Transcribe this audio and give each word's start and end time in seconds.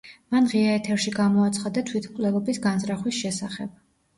მან 0.35 0.45
ღია 0.53 0.71
ეთერში 0.77 1.13
გამოაცხადა 1.17 1.83
თვითმკვლელობის 1.91 2.61
განზრახვის 2.67 3.21
შესახებ. 3.23 3.79